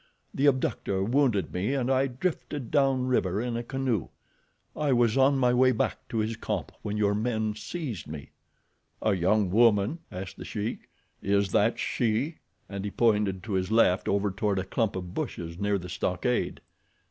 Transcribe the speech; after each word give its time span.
The 0.33 0.47
abductor 0.47 1.03
wounded 1.03 1.53
me 1.53 1.75
and 1.75 1.91
I 1.91 2.07
drifted 2.07 2.71
down 2.71 3.05
river 3.05 3.39
in 3.39 3.55
a 3.55 3.61
canoe—I 3.61 4.93
was 4.93 5.15
on 5.15 5.37
my 5.37 5.53
way 5.53 5.71
back 5.71 6.07
to 6.09 6.17
his 6.17 6.35
camp 6.35 6.71
when 6.81 6.97
your 6.97 7.13
men 7.13 7.53
seized 7.53 8.07
me." 8.07 8.31
"A 9.03 9.13
young 9.13 9.51
woman?" 9.51 9.99
asked 10.11 10.37
The 10.37 10.43
Sheik. 10.45 10.89
"Is 11.21 11.51
that 11.51 11.77
she?" 11.77 12.37
and 12.67 12.83
he 12.83 12.89
pointed 12.89 13.43
to 13.43 13.53
his 13.53 13.69
left 13.69 14.07
over 14.09 14.31
toward 14.31 14.57
a 14.57 14.63
clump 14.63 14.95
of 14.95 15.13
bushes 15.13 15.59
near 15.59 15.77
the 15.77 15.87
stockade. 15.87 16.61